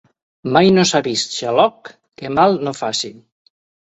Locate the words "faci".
2.79-3.13